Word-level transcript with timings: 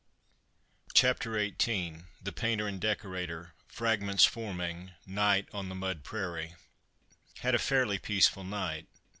CHAPTER 0.95 1.33
XVIII 1.37 2.05
THE 2.23 2.31
PAINTER 2.31 2.67
AND 2.67 2.81
DECORATOR 2.81 3.53
FRAGMENTS 3.67 4.25
FORMING 4.25 4.93
NIGHT 5.05 5.47
ON 5.53 5.69
THE 5.69 5.75
MUD 5.75 6.03
PRAIRIE 6.03 6.55
Had 7.41 7.53
a 7.53 7.59
fairly 7.59 7.99
peaceful 7.99 8.43
night. 8.43 8.87